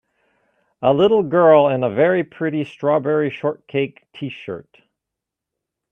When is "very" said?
1.93-2.23